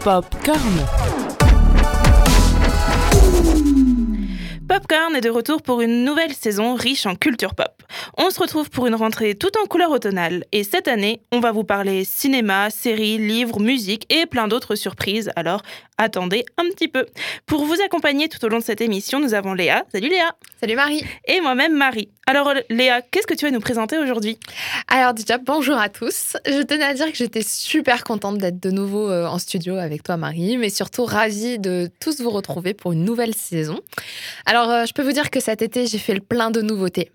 [0.00, 0.86] Popcorn.
[4.68, 7.73] Popcorn est de retour pour une nouvelle saison riche en culture pop.
[8.16, 11.50] On se retrouve pour une rentrée tout en couleur automnale et cette année, on va
[11.50, 15.32] vous parler cinéma, séries, livres, musique et plein d'autres surprises.
[15.34, 15.62] Alors,
[15.98, 17.06] attendez un petit peu.
[17.44, 19.84] Pour vous accompagner tout au long de cette émission, nous avons Léa.
[19.90, 20.36] Salut Léa.
[20.60, 21.02] Salut Marie.
[21.26, 22.08] Et moi-même Marie.
[22.28, 24.38] Alors Léa, qu'est-ce que tu vas nous présenter aujourd'hui?
[24.86, 26.36] Alors déjà, bonjour à tous.
[26.46, 30.04] Je tenais à dire que j'étais super contente d'être de nouveau euh, en studio avec
[30.04, 33.80] toi Marie, mais surtout ravie de tous vous retrouver pour une nouvelle saison.
[34.46, 37.10] Alors euh, je peux vous dire que cet été, j'ai fait le plein de nouveautés.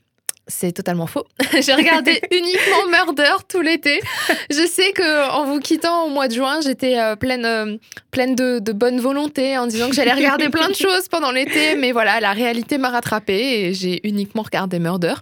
[0.50, 1.26] C'est totalement faux.
[1.62, 4.02] J'ai regardé uniquement Murder tout l'été.
[4.50, 7.78] Je sais que en vous quittant au mois de juin, j'étais euh, pleine, euh,
[8.10, 11.76] pleine de, de, bonne volonté en disant que j'allais regarder plein de choses pendant l'été.
[11.76, 15.14] Mais voilà, la réalité m'a rattrapée et j'ai uniquement regardé Murder.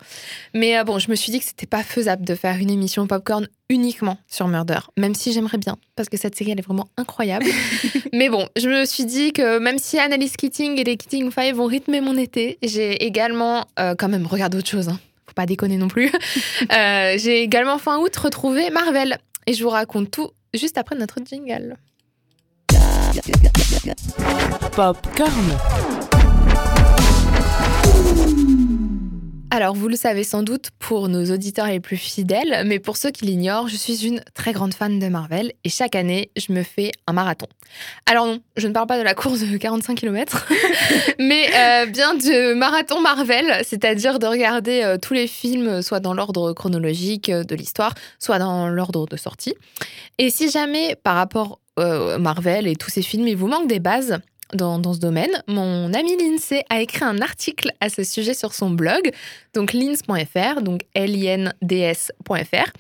[0.54, 3.06] Mais euh, bon, je me suis dit que c'était pas faisable de faire une émission
[3.06, 6.88] popcorn uniquement sur Murder, même si j'aimerais bien, parce que cette série, elle est vraiment
[6.96, 7.46] incroyable.
[8.14, 11.56] Mais bon, je me suis dit que même si Annalise Keating et les Keating Five
[11.56, 14.88] vont rythmer mon été, j'ai également quand même regardé autre chose.
[14.88, 16.12] Hein faut pas déconner non plus.
[16.72, 19.18] euh, j'ai également fin août retrouvé Marvel.
[19.46, 21.78] Et je vous raconte tout juste après notre jingle.
[24.76, 25.58] Popcorn.
[29.50, 33.12] Alors, vous le savez sans doute pour nos auditeurs les plus fidèles, mais pour ceux
[33.12, 36.64] qui l'ignorent, je suis une très grande fan de Marvel et chaque année, je me
[36.64, 37.48] fais un marathon.
[38.06, 40.46] Alors non, je ne parle pas de la course de 45 km,
[41.20, 46.14] mais euh, bien de marathon Marvel, c'est-à-dire de regarder euh, tous les films, soit dans
[46.14, 49.56] l'ordre chronologique euh, de l'histoire, soit dans l'ordre de sortie.
[50.18, 53.80] Et si jamais, par rapport euh, Marvel et tous ces films, il vous manque des
[53.80, 54.18] bases,
[54.54, 55.32] dans, ce domaine.
[55.48, 59.12] Mon ami Lindsay a écrit un article à ce sujet sur son blog,
[59.54, 62.72] donc lins.fr, donc L-I-N-D-S.fr.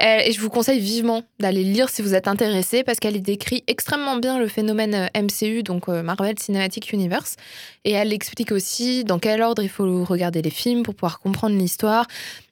[0.00, 3.64] Euh, et je vous conseille vivement d'aller lire si vous êtes intéressé parce qu'elle décrit
[3.66, 7.36] extrêmement bien le phénomène euh, MCU, donc euh, Marvel Cinematic Universe.
[7.84, 11.56] Et elle explique aussi dans quel ordre il faut regarder les films pour pouvoir comprendre
[11.56, 12.06] l'histoire,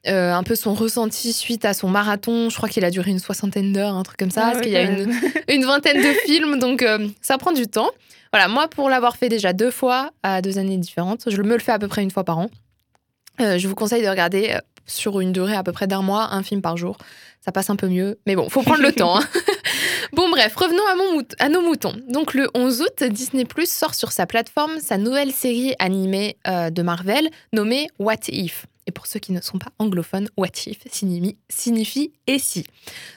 [0.07, 2.51] euh, un peu son ressenti suite à son marathon.
[2.51, 4.73] Je crois qu'il a duré une soixantaine d'heures, un truc comme ça, ah, parce qu'il
[4.73, 5.11] y a une,
[5.49, 7.91] une, vingtaine de films, donc euh, ça prend du temps.
[8.31, 11.59] Voilà, moi, pour l'avoir fait déjà deux fois à deux années différentes, je me le
[11.59, 12.51] fais à peu près une fois par an.
[13.41, 16.43] Euh, je vous conseille de regarder sur une durée à peu près d'un mois un
[16.43, 16.99] film par jour.
[17.44, 19.19] Ça passe un peu mieux, mais bon, faut prendre le temps.
[19.19, 19.28] Hein.
[20.15, 21.93] bon, bref, revenons à, mon à, nos moutons.
[22.09, 26.71] Donc, le 11 août, Disney Plus sort sur sa plateforme sa nouvelle série animée euh,
[26.71, 28.65] de Marvel nommée What If.
[28.87, 32.65] Et pour ceux qui ne sont pas anglophones, What If signifie, signifie et si.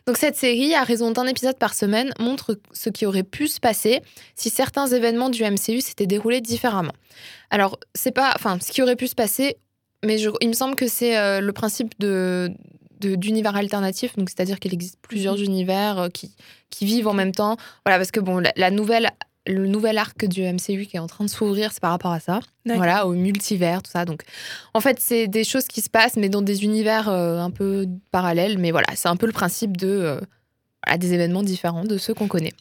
[0.05, 3.61] Donc cette série, à raison d'un épisode par semaine, montre ce qui aurait pu se
[3.61, 4.01] passer
[4.35, 6.94] si certains événements du MCU s'étaient déroulés différemment.
[7.49, 9.55] Alors, c'est pas, enfin, ce qui aurait pu se passer,
[10.03, 12.51] mais je, il me semble que c'est euh, le principe de
[13.00, 16.35] d'univers alternatif, donc c'est-à-dire qu'il existe plusieurs univers euh, qui,
[16.69, 17.58] qui vivent en même temps.
[17.85, 19.09] Voilà, parce que bon, la, la nouvelle
[19.47, 22.19] le nouvel arc du MCU qui est en train de s'ouvrir, c'est par rapport à
[22.19, 22.40] ça.
[22.66, 24.06] Voilà, au multivers, tout ça.
[24.06, 24.24] Donc,
[24.74, 27.88] en fait, c'est des choses qui se passent, mais dans des univers euh, un peu
[28.12, 28.57] parallèles.
[28.57, 30.19] Mais voilà, c'est un peu le principe de euh,
[30.86, 32.53] voilà, des événements différents de ceux qu'on connaît.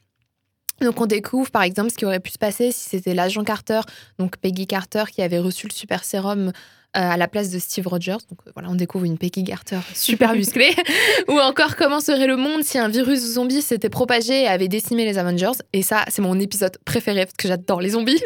[0.80, 3.80] Donc, on découvre, par exemple, ce qui aurait pu se passer si c'était l'agent Carter,
[4.18, 6.52] donc Peggy Carter, qui avait reçu le super sérum
[6.92, 8.18] à la place de Steve Rogers.
[8.30, 10.74] Donc euh, voilà, on découvre une Peggy Carter super musclée.
[11.28, 15.04] Ou encore comment serait le monde si un virus zombie s'était propagé et avait décimé
[15.04, 15.58] les Avengers?
[15.72, 18.22] Et ça, c'est mon épisode préféré parce que j'adore les zombies.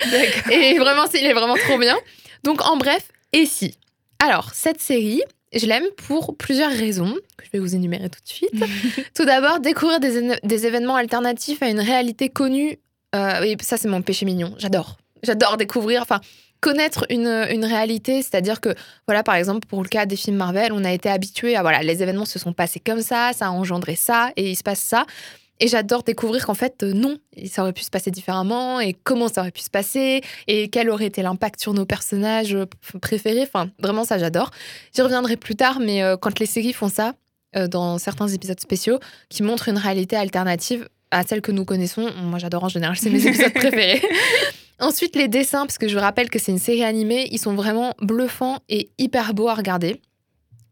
[0.50, 1.96] Et vraiment, il est vraiment trop bien.
[2.44, 3.74] Donc en bref, et si?
[4.18, 5.22] Alors, cette série,
[5.52, 8.50] je l'aime pour plusieurs raisons que je vais vous énumérer tout de suite.
[9.14, 12.78] tout d'abord, découvrir des, des, événements alternatifs à une réalité connue.
[13.14, 14.54] Euh, et ça, c'est mon péché mignon.
[14.58, 14.98] J'adore.
[15.22, 16.02] J'adore découvrir.
[16.02, 16.20] Enfin,
[16.60, 18.74] connaître une, une réalité, c'est-à-dire que,
[19.06, 21.82] voilà, par exemple, pour le cas des films Marvel, on a été habitué à, voilà,
[21.82, 24.80] les événements se sont passés comme ça, ça a engendré ça, et il se passe
[24.80, 25.06] ça.
[25.62, 29.28] Et j'adore découvrir qu'en fait, euh, non, ça aurait pu se passer différemment, et comment
[29.28, 32.66] ça aurait pu se passer, et quel aurait été l'impact sur nos personnages euh,
[33.00, 33.42] préférés.
[33.42, 34.50] Enfin, vraiment, ça, j'adore.
[34.94, 37.14] J'y reviendrai plus tard, mais euh, quand les séries font ça,
[37.68, 42.38] dans certains épisodes spéciaux, qui montrent une réalité alternative à celle que nous connaissons, moi,
[42.38, 44.00] j'adore en général, c'est mes épisodes préférés.
[44.80, 47.54] Ensuite, les dessins, parce que je vous rappelle que c'est une série animée, ils sont
[47.54, 50.00] vraiment bluffants et hyper beaux à regarder.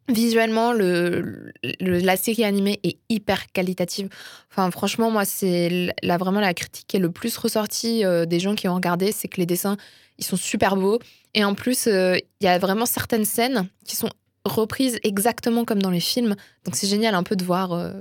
[0.09, 4.09] Visuellement, le, le, la série animée est hyper qualitative.
[4.51, 8.41] Enfin, franchement, moi, c'est là vraiment la critique qui est le plus ressortie euh, des
[8.41, 9.77] gens qui ont regardé, c'est que les dessins,
[10.17, 10.99] ils sont super beaux.
[11.35, 14.09] Et en plus, euh, il y a vraiment certaines scènes qui sont
[14.49, 16.35] reprises exactement comme dans les films.
[16.65, 17.93] Donc c'est génial un peu de voir euh,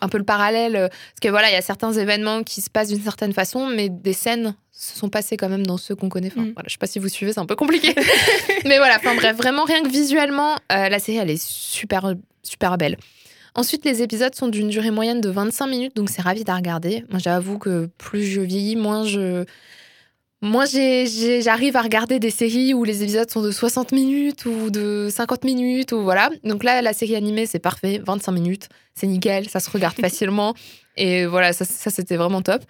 [0.00, 0.76] un peu le parallèle.
[0.76, 3.66] Euh, parce que voilà, il y a certains événements qui se passent d'une certaine façon,
[3.66, 6.30] mais des scènes se sont passées quand même dans ceux qu'on connaît.
[6.32, 6.52] Enfin, mm.
[6.54, 7.94] voilà, je sais pas si vous suivez, c'est un peu compliqué.
[8.64, 12.78] mais voilà, enfin bref, vraiment rien que visuellement, euh, la série elle est super super
[12.78, 12.96] belle.
[13.54, 17.04] Ensuite, les épisodes sont d'une durée moyenne de 25 minutes, donc c'est rapide à regarder.
[17.10, 19.44] Moi, j'avoue que plus je vieillis, moins je
[20.42, 25.08] moi, j'arrive à regarder des séries où les épisodes sont de 60 minutes ou de
[25.10, 26.30] 50 minutes ou voilà.
[26.44, 30.54] Donc là, la série animée, c'est parfait, 25 minutes, c'est nickel, ça se regarde facilement.
[30.96, 32.62] Et voilà, ça, c'était vraiment top.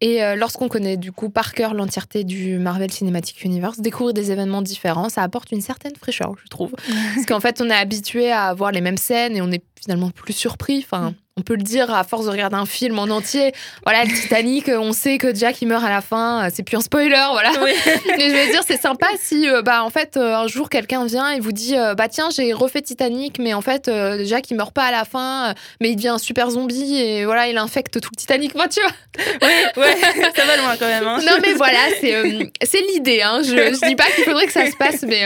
[0.00, 4.32] Et euh, lorsqu'on connaît du coup par cœur l'entièreté du Marvel Cinematic Universe, découvrir des
[4.32, 6.72] événements différents, ça apporte une certaine fraîcheur, je trouve.
[7.14, 10.10] Parce qu'en fait, on est habitué à voir les mêmes scènes et on est finalement
[10.10, 10.78] plus surpris.
[10.78, 13.52] Enfin, on peut le dire à force de regarder un film en entier.
[13.86, 16.62] Voilà, le Titanic, euh, on sait que Jack il meurt à la fin, euh, c'est
[16.62, 17.50] plus un spoiler, voilà.
[17.64, 17.74] Mais
[18.28, 21.40] je veux dire, c'est sympa si, euh, bah, en fait, un jour quelqu'un vient et
[21.40, 23.90] vous dit, bah tiens, j'ai refait Titanic, mais en fait,
[24.24, 27.48] Jack il meurt pas à la fin, mais il devient un super zombie et voilà,
[27.48, 28.90] il infecte tout le Titanic, moi, tu vois.
[29.42, 29.96] Oui, ouais,
[30.36, 31.06] ça va loin quand même.
[31.06, 31.20] Hein.
[31.24, 33.22] Non, mais voilà, c'est l'idée.
[33.22, 33.40] Hein.
[33.42, 35.22] Je, je dis pas qu'il faudrait que ça se passe, mais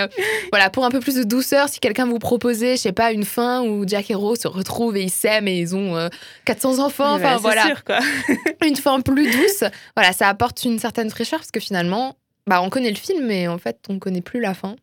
[0.52, 3.24] voilà, pour un peu plus de douceur, si quelqu'un vous proposait, je sais pas, une
[3.24, 6.03] fin où Jack et Rose se retrouvent et ils s'aiment et ils ont
[6.44, 7.14] 400 enfants.
[7.14, 7.74] Enfin, voilà.
[8.64, 9.64] une fin plus douce.
[9.96, 12.16] Voilà, ça apporte une certaine fraîcheur parce que finalement,
[12.46, 14.76] bah, on connaît le film, mais en fait, on connaît plus la fin.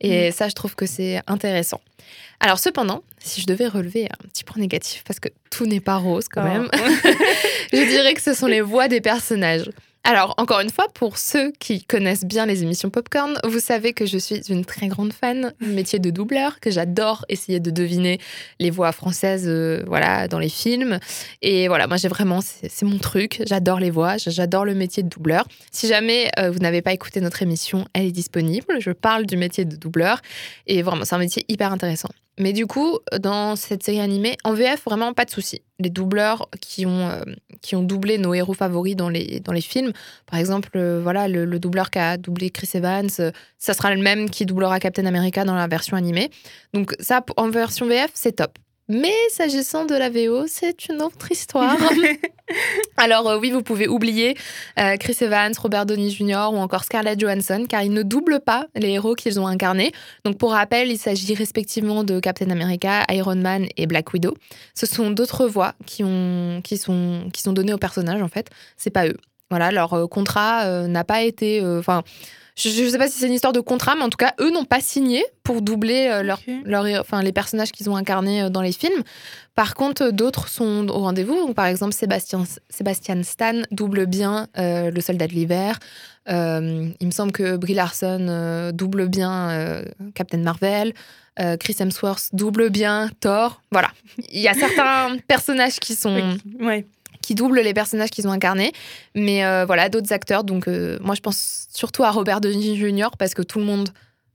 [0.00, 0.32] Et mm.
[0.32, 1.80] ça, je trouve que c'est intéressant.
[2.40, 5.96] Alors, cependant, si je devais relever un petit point négatif, parce que tout n'est pas
[5.96, 6.48] rose quand oh.
[6.48, 6.68] même,
[7.72, 9.70] je dirais que ce sont les voix des personnages.
[10.06, 14.04] Alors, encore une fois, pour ceux qui connaissent bien les émissions Popcorn, vous savez que
[14.04, 18.20] je suis une très grande fan du métier de doubleur, que j'adore essayer de deviner
[18.60, 20.98] les voix françaises euh, voilà, dans les films.
[21.40, 23.42] Et voilà, moi, j'ai vraiment, c'est mon truc.
[23.46, 25.48] J'adore les voix, j'adore le métier de doubleur.
[25.72, 28.76] Si jamais euh, vous n'avez pas écouté notre émission, elle est disponible.
[28.80, 30.20] Je parle du métier de doubleur.
[30.66, 32.10] Et vraiment, c'est un métier hyper intéressant.
[32.38, 35.62] Mais du coup, dans cette série animée, en VF, vraiment pas de souci.
[35.78, 37.22] Les doubleurs qui ont, euh,
[37.62, 39.92] qui ont doublé nos héros favoris dans les, films,
[40.26, 44.02] par exemple, euh, voilà, le, doubleur qui a doublé Chris Evans, euh, ça sera le
[44.02, 46.30] même qui doublera Captain America dans la version animée.
[46.72, 48.58] Donc ça, en version VF, c'est top.
[48.88, 51.76] Mais s'agissant de la VO, c'est une autre histoire.
[52.98, 54.36] Alors euh, oui, vous pouvez oublier
[54.78, 56.50] euh, Chris Evans, Robert Downey Jr.
[56.52, 59.92] ou encore Scarlett Johansson, car ils ne doublent pas les héros qu'ils ont incarnés.
[60.26, 64.34] Donc pour rappel, il s'agit respectivement de Captain America, Iron Man et Black Widow.
[64.74, 68.50] Ce sont d'autres voix qui, ont, qui, sont, qui sont données aux personnages en fait.
[68.76, 69.16] C'est pas eux.
[69.48, 71.64] Voilà, leur euh, contrat n'a pas été...
[71.64, 72.02] Enfin
[72.56, 74.50] je ne sais pas si c'est une histoire de contrat, mais en tout cas, eux
[74.50, 78.48] n'ont pas signé pour doubler euh, leur, leur, enfin, les personnages qu'ils ont incarnés euh,
[78.48, 79.02] dans les films.
[79.56, 81.52] Par contre, d'autres sont au rendez-vous.
[81.52, 85.78] par exemple, Sébastien, Sébastien Stan double bien euh, le soldat de l'hiver.
[86.28, 89.84] il me semble que Brie Larson double bien
[90.14, 90.94] Captain Marvel.
[91.60, 93.60] Chris Hemsworth double bien Thor.
[93.70, 93.90] Voilà.
[94.32, 96.86] Il y a certains personnages qui sont ouais
[97.24, 98.72] qui doublent les personnages qu'ils ont incarnés.
[99.14, 100.44] Mais euh, voilà, d'autres acteurs.
[100.44, 103.08] Donc, euh, moi, je pense surtout à Robert Downey Jr.
[103.18, 103.88] parce que tout le monde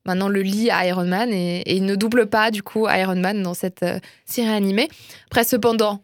[0.05, 3.43] maintenant le lit à Iron Man et, il ne double pas du coup Iron Man
[3.43, 4.89] dans cette euh, série animée.
[5.27, 6.01] Après, cependant,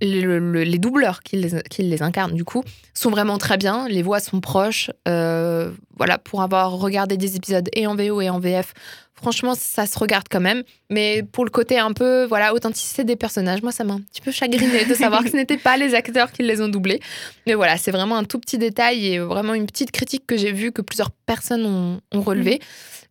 [0.00, 3.86] les doubleurs qui les, qui les, incarnent, du coup, sont vraiment très bien.
[3.88, 4.90] Les voix sont proches.
[5.06, 8.74] voilà, pour avoir regardé des épisodes et en VO et en VF,
[9.22, 10.62] franchement, ça se regarde quand même.
[10.90, 14.20] Mais pour le côté un peu, voilà, authenticité des personnages, moi, ça m'a un petit
[14.20, 17.00] peu chagriné de savoir que ce n'étaient pas les acteurs qui les ont doublés.
[17.46, 20.52] Mais voilà, c'est vraiment un tout petit détail et vraiment une petite critique que j'ai
[20.52, 22.60] vue que plusieurs personnes ont, ont relevé.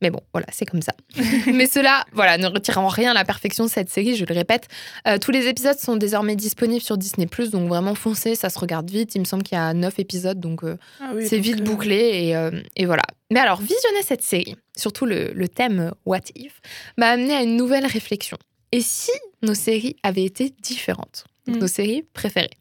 [0.02, 0.94] Mais bon, voilà, c'est comme ça.
[1.48, 4.68] Mais cela, voilà, ne retire en rien la perfection de cette série, je le répète.
[5.08, 8.90] Euh, tous les épisodes sont désormais disponibles sur Disney+, donc vraiment foncez, ça se regarde
[8.90, 9.14] vite.
[9.16, 11.96] Il me semble qu'il y a neuf épisodes, donc euh, ah c'est vite euh, bouclé
[11.96, 13.04] et, et, voilà.
[13.30, 16.62] Mais alors, visionner cette série, surtout le, le thème What If,
[16.98, 18.38] m'a amené à une nouvelle réflexion.
[18.72, 19.12] Et si
[19.42, 21.26] nos séries avaient été différentes?
[21.48, 21.58] Mm.
[21.58, 22.52] Nos séries préférées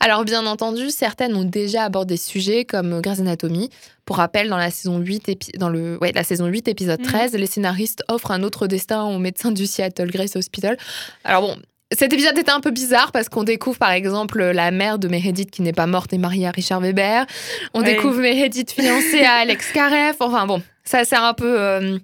[0.00, 3.70] alors bien entendu, certaines ont déjà abordé ce sujet comme Grey's Anatomy.
[4.04, 7.36] Pour rappel, dans la saison 8, dans le, ouais, la saison 8 épisode 13, mm.
[7.36, 10.76] les scénaristes offrent un autre destin au médecin du Seattle Grace Hospital.
[11.24, 11.56] Alors bon,
[11.92, 15.50] cet épisode était un peu bizarre parce qu'on découvre par exemple la mère de Meredith
[15.50, 17.26] qui n'est pas morte et mariée à Richard Weber.
[17.74, 20.16] On découvre Meredith fiancée à Alex Karev.
[20.20, 21.60] Enfin bon, ça c'est un peu...
[21.60, 21.98] Euh,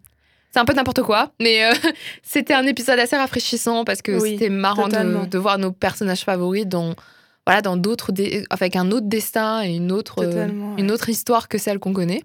[0.52, 1.75] c'est un peu n'importe quoi, mais euh,
[2.23, 6.66] c'était un épisode assez rafraîchissant parce que c'était marrant de, de, voir nos personnages favoris
[6.66, 6.95] dans,
[7.47, 8.11] voilà, dans d'autres,
[8.49, 12.23] avec un autre destin et une autre, euh, une autre histoire que celle qu'on connaît.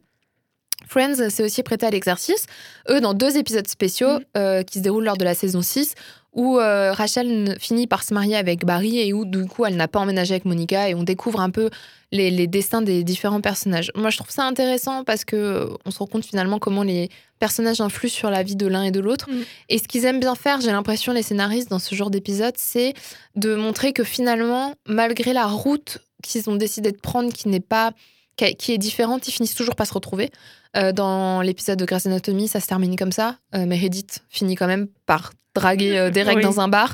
[0.87, 2.45] Friends s'est aussi prêté à l'exercice,
[2.89, 4.63] eux, dans deux épisodes spéciaux mm.
[4.63, 5.95] qui se déroulent lors de la saison 6,
[6.33, 9.87] où euh, Rachel finit par se marier avec Barry et où, du coup, elle n'a
[9.87, 11.69] pas emménagé avec Monica et on découvre un peu
[12.11, 13.91] les, destins des différents personnages.
[13.95, 17.09] Moi, je trouve ça intéressant parce que on se rend compte finalement comment les
[17.39, 19.29] personnages influent sur la vie de l'un et de l'autre.
[19.29, 19.43] Mm.
[19.69, 22.93] Et ce qu'ils aiment bien faire, j'ai l'impression, les scénaristes, dans ce genre d'épisode, c'est
[23.35, 27.91] de montrer que finalement, malgré la route qu'ils ont décidé de prendre, qui n'est pas
[28.35, 30.31] qui est différente, ils finissent toujours par se retrouver.
[30.77, 33.37] Euh, dans l'épisode de Grey's Anatomy, ça se termine comme ça.
[33.55, 36.43] Euh, Meredith finit quand même par draguer euh, Derek Oui.
[36.43, 36.93] dans un bar.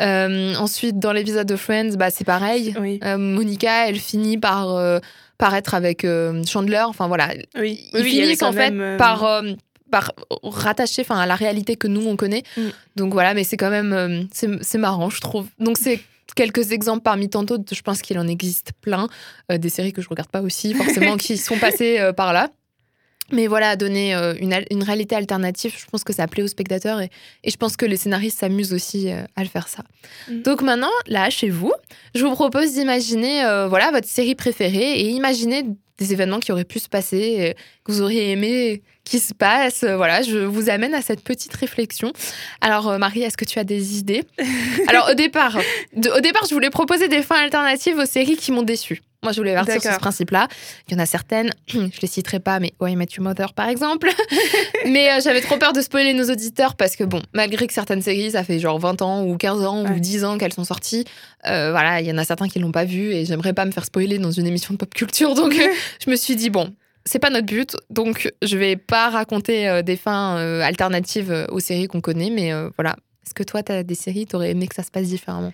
[0.00, 2.74] Euh, ensuite, dans l'épisode de Friends, bah, c'est pareil.
[2.80, 3.00] Oui.
[3.04, 4.98] Euh, Monica, elle finit par, euh,
[5.38, 6.06] par être avec
[6.46, 6.82] Chandler.
[6.86, 7.88] Enfin voilà, Oui.
[7.94, 9.42] ils finissent en fait même, par,
[9.90, 12.42] par rattacher enfin, à la réalité que nous on connaît.
[12.56, 12.62] Mm.
[12.96, 15.46] Donc voilà, mais c'est quand même c'est marrant, je trouve.
[15.58, 16.00] Donc c'est
[16.36, 17.74] quelques exemples parmi tant d'autres.
[17.74, 19.08] Je pense qu'il en existe plein
[19.50, 22.50] des séries que je regarde pas aussi forcément qui sont passées par là.
[23.32, 26.46] Mais voilà, donner euh, une, al- une réalité alternative, je pense que ça plaît aux
[26.48, 27.08] spectateurs et,
[27.42, 29.82] et je pense que les scénaristes s'amusent aussi euh, à le faire ça.
[30.28, 30.42] Mm.
[30.42, 31.72] Donc maintenant, là, chez vous,
[32.14, 35.64] je vous propose d'imaginer euh, voilà, votre série préférée et imaginer
[35.96, 37.54] des événements qui auraient pu se passer,
[37.84, 39.84] que vous auriez aimé qui se passent.
[39.84, 42.12] Euh, Voilà, je vous amène à cette petite réflexion.
[42.60, 44.24] Alors, Marie, est-ce que tu as des idées?
[44.88, 45.58] Alors, au départ,
[45.96, 49.02] de- au départ, je voulais proposer des fins alternatives aux séries qui m'ont déçu.
[49.24, 50.46] Moi, je voulais partir sur ce principe-là.
[50.88, 53.52] Il y en a certaines, je les citerai pas, mais Oh, I Met Your Mother,
[53.54, 54.08] par exemple.
[54.86, 58.02] mais euh, j'avais trop peur de spoiler nos auditeurs parce que, bon, malgré que certaines
[58.02, 60.00] séries, ça fait genre 20 ans ou 15 ans ou Ouais.
[60.00, 61.04] 10 ans qu'elles sont sorties,
[61.46, 63.70] euh, voilà, il y en a certains qui l'ont pas vu et j'aimerais pas me
[63.72, 65.34] faire spoiler dans une émission de pop culture.
[65.34, 65.54] Donc,
[66.04, 66.72] je me suis dit, bon,
[67.06, 71.60] c'est pas notre but, donc je vais pas raconter euh, des fins euh, alternatives aux
[71.60, 72.96] séries qu'on connaît, mais euh, voilà.
[73.26, 75.52] Est-ce que toi, t'as des séries, t'aurais aimé que ça se passe différemment?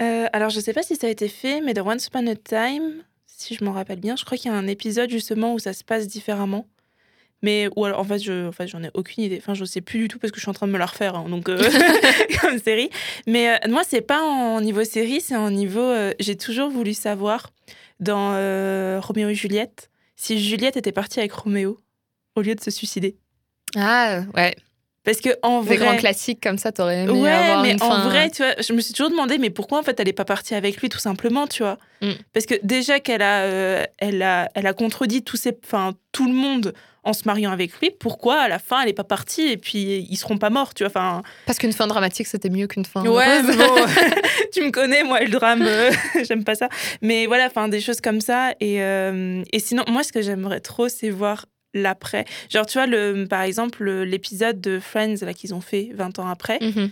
[0.00, 2.34] Euh, alors, je sais pas si ça a été fait, mais dans Once Upon a
[2.36, 5.58] Time, si je m'en rappelle bien, je crois qu'il y a un épisode justement où
[5.58, 6.66] ça se passe différemment.
[7.42, 9.36] Mais ou alors, en fait, je, en fait, j'en ai aucune idée.
[9.38, 10.86] Enfin, je sais plus du tout parce que je suis en train de me la
[10.86, 11.58] refaire, hein, donc euh,
[12.40, 12.88] comme série.
[13.26, 15.80] Mais euh, moi, c'est pas en niveau série, c'est en niveau.
[15.80, 17.50] euh, J'ai toujours voulu savoir
[18.00, 18.30] dans
[19.00, 21.78] Roméo et Juliette si Juliette était partie avec Roméo
[22.34, 23.16] au lieu de se suicider.
[23.76, 24.54] Ah, ouais.
[25.04, 27.82] Parce que en Des vrai, grands classiques comme ça, t'aurais aimé Ouais, avoir mais une
[27.82, 30.08] en fin- vrai, tu vois, je me suis toujours demandé, mais pourquoi en fait elle
[30.08, 31.76] est pas partie avec lui tout simplement, tu vois?
[32.00, 32.12] Mm.
[32.32, 36.26] Parce que déjà qu'elle a, euh, elle a, elle a contredit tous ses, enfin tout
[36.26, 36.72] le monde
[37.06, 37.90] en se mariant avec lui.
[37.90, 40.84] Pourquoi à la fin elle est pas partie et puis ils seront pas morts, tu
[40.84, 40.88] vois?
[40.90, 43.52] Enfin, Parce qu'une fin dramatique, c'était mieux qu'une fin ouais, bon,
[44.54, 45.90] tu me connais, moi le drame, euh,
[46.26, 46.70] j'aime pas ça.
[47.02, 48.52] Mais voilà, enfin des choses comme ça.
[48.60, 51.44] Et, euh, et sinon, moi ce que j'aimerais trop, c'est voir
[51.74, 52.24] l'après.
[52.50, 56.18] Genre, tu vois, le, par exemple, le- l'épisode de Friends là qu'ils ont fait 20
[56.18, 56.58] ans après.
[56.60, 56.90] Mhm.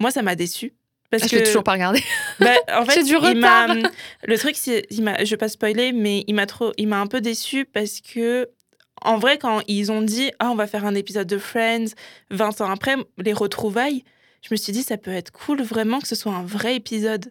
[0.00, 0.74] Moi, ça m'a déçu.
[1.10, 2.02] Parce Ah, je que l'ai toujours pas regardé.
[2.40, 3.74] bah, en fait, du il retard.
[4.26, 7.06] Le truc, c'est, il je vais pas spoiler, mais il m'a trop, il m'a un
[7.06, 8.48] peu déçu parce que,
[9.02, 11.92] en vrai, quand ils ont dit, ah, on va faire un épisode de Friends
[12.30, 14.02] 20 ans après, les retrouvailles,
[14.42, 17.30] je me suis dit, ça peut être cool vraiment que ce soit un vrai épisode.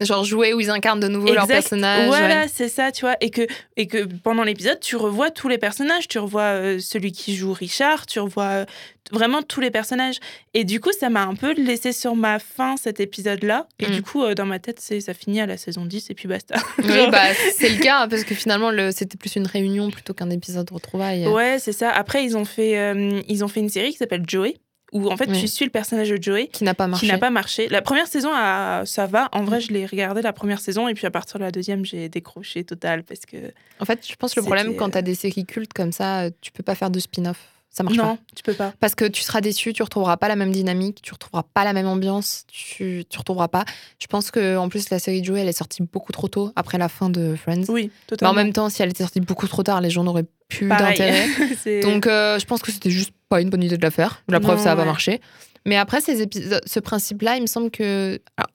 [0.00, 1.54] Genre jouer où ils incarnent de nouveau leur Exact.
[1.54, 2.06] personnage.
[2.06, 2.48] Voilà, ouais.
[2.52, 3.16] c'est ça, tu vois.
[3.20, 3.42] Et que,
[3.76, 6.08] et que pendant l'épisode, tu revois tous les personnages.
[6.08, 8.64] Tu revois euh, celui qui joue Richard, tu revois euh,
[9.12, 10.16] vraiment tous les personnages.
[10.54, 13.66] Et du coup, ça m'a un peu laissé sur ma faim cet épisode-là.
[13.78, 13.90] Et Mm.
[13.90, 16.28] du coup, euh, dans ma tête, c'est ça finit à la saison 10 et puis
[16.28, 16.54] basta.
[16.78, 17.20] Oui, bah,
[17.58, 20.72] c'est le cas, parce que finalement, le- c'était plus une réunion plutôt qu'un épisode de
[20.74, 21.26] retrouvailles.
[21.26, 21.90] Ouais, c'est ça.
[21.90, 22.94] Après, ils ont fait,
[23.28, 24.54] ils ont fait une série qui s'appelle Joey,
[24.92, 25.40] où en fait, Oui.
[25.40, 26.48] tu suis le personnage de Joey.
[26.48, 27.06] Qui n'a pas marché.
[27.06, 27.68] Qui n'a pas marché.
[27.68, 29.28] La première saison, ah, ça va.
[29.32, 31.84] En vrai, je l'ai regardé la première saison et puis à partir de la deuxième,
[31.84, 33.36] j'ai décroché total parce que
[33.80, 36.22] En fait, je pense que le problème, quand euh, t'as des séries cultes comme ça,
[36.22, 37.38] euh, tu peux pas faire de spin-off.
[37.72, 38.02] Ça marche pas.
[38.02, 38.72] non, tu peux pas.
[38.80, 41.72] Parce que tu seras déçu, tu retrouveras pas la même dynamique, tu retrouveras pas la
[41.72, 43.64] même ambiance, tu, tu retrouveras pas.
[44.00, 46.50] Je pense que en plus la série de Joey, elle est sortie beaucoup trop tôt
[46.56, 47.66] après la fin de Friends.
[47.68, 48.32] Oui, Mais totalement.
[48.32, 51.28] en même temps, si elle était sortie beaucoup trop tard, les gens n'auraient plus d'intérêt.
[51.82, 54.22] Donc euh, je pense que c'était juste pas une bonne idée de la faire.
[54.28, 54.86] La preuve, Non, ça a pas ouais.
[54.86, 55.20] marché.
[55.66, 58.50] Mais après ces épisodes, ce principe-là, il me semble que alors,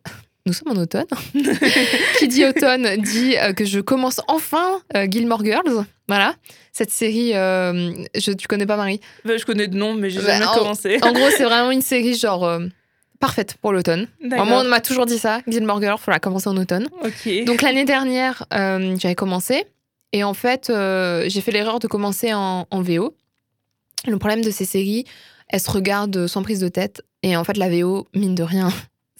[0.46, 1.06] nous sommes en automne.
[2.20, 5.86] Qui dit automne dit euh, que je commence enfin euh, Gilmore Girls.
[6.08, 6.36] Voilà,
[6.72, 7.32] cette série.
[7.36, 9.00] euh, je, tu connais pas Marie?
[9.24, 11.00] Bah, je connais de nom, mais j'ai Bah, jamais en- commencé.
[11.02, 12.60] En gros, c'est vraiment une série genre euh,
[13.20, 14.08] parfaite pour l'automne.
[14.22, 15.40] Moi, on m'a toujours dit ça.
[15.48, 16.88] Gilmore Girls, faut la commencer en automne.
[17.46, 19.64] Donc l'année dernière, euh, j'avais commencé.
[20.12, 23.16] Et en fait, euh, j'ai fait l'erreur de commencer en, en VO.
[24.08, 25.06] Le problème de ces séries,
[25.50, 27.04] elles se regardent sans prise de tête.
[27.24, 28.72] Et en fait, la VO, mine de rien,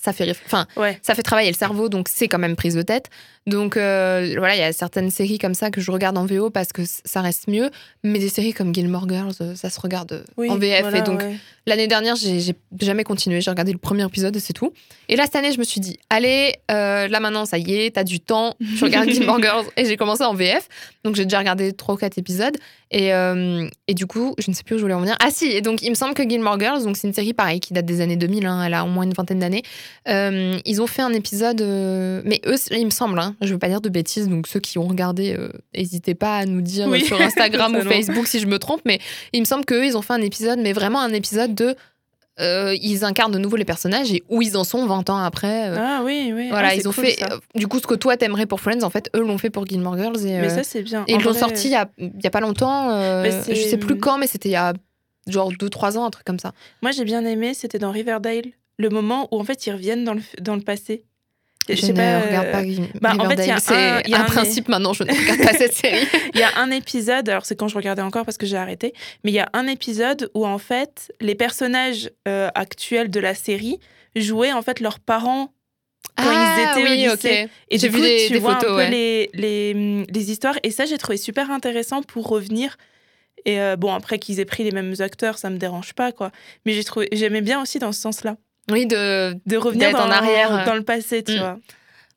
[0.06, 1.00] ça fait, enfin, ouais.
[1.02, 3.10] ça fait travailler le cerveau, donc c'est quand même prise de tête.
[3.48, 6.52] Donc euh, voilà, il y a certaines séries comme ça que je regarde en VO
[6.52, 7.72] parce que ça reste mieux.
[8.04, 10.82] Mais des séries comme Gilmore Girls, euh, ça se regarde euh, Oui, en VF.
[10.82, 11.38] voilà, et donc ouais.
[11.68, 13.42] L'année dernière, j'ai j'ai jamais continué.
[13.42, 14.72] J'ai regardé le premier épisode et c'est tout.
[15.10, 17.96] Et là, cette année, je me suis dit, allez, euh, là maintenant, ça y est,
[17.96, 18.54] t'as du temps.
[18.60, 20.68] Je regarde Gilmore Girls et j'ai commencé en VF.
[21.04, 22.56] Donc j'ai déjà regardé 3 ou 4 épisodes.
[22.92, 25.16] Et, euh, et du coup, je ne sais plus où je voulais en venir.
[25.20, 27.60] Ah si, et donc il me semble que Gilmore Girls, donc c'est une série pareil
[27.60, 29.64] qui date des années 2000, hein, elle a au moins une vingtaine d'années.
[30.08, 33.60] Euh, ils ont fait un épisode, euh, mais eux, il me semble, hein, je veux
[33.60, 36.88] pas dire de bêtises, donc ceux qui ont regardé, euh, n'hésitez pas à nous dire
[36.88, 37.04] Oui.
[37.04, 37.82] sur Instagram ou.
[37.82, 39.00] Facebook si je me trompe, mais
[39.34, 41.76] il me semble qu'eux, ils ont fait un épisode, mais vraiment un épisode de.
[42.40, 45.70] ils incarnent de nouveau les personnages et où ils en sont 20 ans après.
[45.78, 46.50] Ah oui, oui.
[46.50, 47.18] voilà, Ah, c'est ils ont cool, fait.
[47.56, 49.98] du coup, ce que toi t'aimerais pour Friends, en fait, eux l'ont fait pour Gilmore
[49.98, 50.26] Girls.
[50.26, 51.04] Et, Mais ça, c'est bien.
[51.08, 52.90] et En ils l'ont sorti il y a, il y a pas longtemps.
[53.24, 54.74] je sais plus quand, mais c'était il y a
[55.28, 56.52] genre 2-3 ans, un truc comme ça.
[56.84, 57.54] Moi, j'ai bien aimé.
[57.56, 58.44] C'était dans Riverdale.
[58.78, 61.04] Le moment où en fait ils reviennent dans le, dans le passé.
[61.68, 62.62] Je, sais ne pas, regarde euh, pas
[63.02, 65.04] bah, en fait, il y a un- il y a un, un- principe maintenant, je
[65.04, 66.06] ne regarde pas cette série.
[66.36, 68.94] Il y a un épisode, alors c'est quand je regardais encore parce que j'ai arrêté,
[69.24, 73.34] mais il y a un épisode où en fait les personnages euh, actuels de la
[73.34, 73.80] série
[74.16, 75.54] jouaient en fait leurs parents
[76.18, 77.44] quand ils étaient au Ah oui, lycée.
[77.46, 77.50] ok.
[77.70, 78.90] Et J'ai du vu coup, des- tu des vois photos, un peu ouais.
[78.92, 80.56] les, les, les histoires.
[80.62, 82.78] Et ça, j'ai trouvé super intéressant pour revenir.
[83.46, 86.32] Et euh, bon, après qu'ils aient pris les mêmes acteurs, ça me dérange pas, quoi.
[86.66, 88.38] Mais j'ai trouvé, j'aimais bien aussi dans ce sens-là,
[88.72, 90.66] Oui, de, de revenir dans, en arrière.
[90.66, 91.38] dans le passé, tu Mm.
[91.40, 91.60] vois.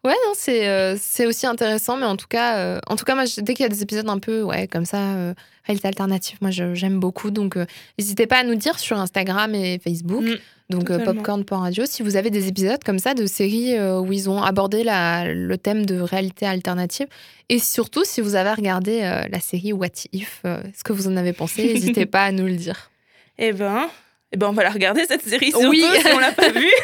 [0.05, 3.17] Ouais, non, c'est euh, c'est aussi intéressant, mais en tout cas, euh, en tout cas,
[3.17, 5.35] moi, je- dès qu'il y a des épisodes un peu, ouais, comme ça, euh,
[5.67, 7.31] réalité alternative, moi, j'aime beaucoup.
[7.33, 7.57] Donc,
[7.99, 10.23] n'hésitez pas à nous dire sur Instagram et Facebook.
[10.23, 10.37] Mm,
[10.71, 14.85] donc, popcorn.radio, si vous avez des épisodes comme ça de séries où ils ont abordé
[14.85, 17.09] la, le thème de réalité alternative.
[17.49, 21.33] Et surtout, si vous avez regardé la série What If, ce que vous en avez
[21.33, 22.91] pensé, n'hésitez pas à nous le dire.
[23.39, 23.89] Eh ben,
[24.33, 25.83] eh ben, on va la regarder cette série surtout Oui.
[26.01, 26.67] si on l'a pas vue.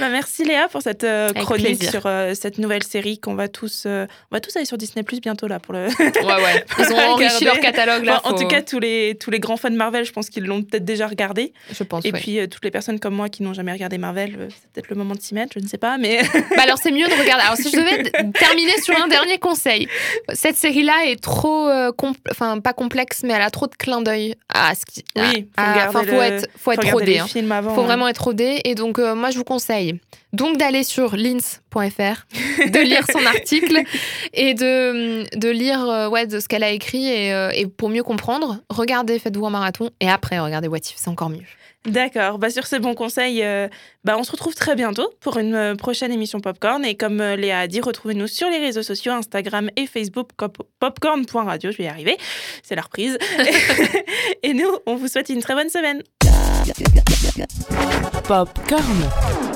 [0.00, 3.84] Bah, merci Léa pour cette euh, chronique sur euh, cette nouvelle série qu'on va tous,
[3.86, 5.86] euh, on va tous aller sur Disney Plus bientôt là pour le.
[5.86, 6.64] Ouais, ouais.
[6.80, 8.20] Ils ont enrichi leur catalogue là.
[8.22, 10.44] Enfin, en tout cas, tous les tous les grands fans de Marvel, je pense qu'ils
[10.44, 11.52] l'ont peut-être déjà regardé.
[11.72, 12.04] je pense.
[12.04, 12.20] Et ouais.
[12.20, 15.14] puis toutes les personnes comme moi qui n'ont jamais regardé Marvel, c'est peut-être le moment
[15.14, 16.20] de s'y mettre, je ne sais pas, mais
[16.56, 17.44] Bah alors c'est mieux de regarder.
[17.44, 18.02] Alors si je devais
[18.32, 19.88] terminer sur un dernier conseil,
[20.34, 24.34] cette série-là est trop, compl- enfin pas complexe, mais elle a trop de clins d'œil
[24.52, 25.04] à ce qui.
[25.16, 27.18] Oui, à- faut à- faut être, faut être rodé.
[27.18, 27.26] hein.
[27.50, 27.74] avant.
[27.74, 27.84] Faut hein.
[27.84, 28.60] vraiment être rodé.
[28.64, 30.00] Et donc euh, moi je vous conseille
[30.34, 33.82] donc d'aller sur lins.fr, de lire son article
[34.32, 37.88] et de, de lire euh, ouais de ce qu'elle a écrit et, euh, et pour
[37.88, 41.42] mieux comprendre, regardez, faites-vous un marathon et après regardez What If, c'est encore mieux.
[41.86, 42.38] D'accord.
[42.38, 43.68] Bah, sur ces bons conseils, euh,
[44.04, 46.82] bah, on se retrouve très bientôt pour une prochaine émission Popcorn.
[46.82, 50.30] Et comme Léa a dit, retrouvez-nous sur les réseaux sociaux, Instagram et Facebook,
[50.80, 51.70] popcorn.radio.
[51.70, 52.16] Je vais y arriver.
[52.62, 53.18] C'est la reprise.
[54.42, 56.02] et nous, on vous souhaite une très bonne semaine.
[58.24, 59.53] Popcorn.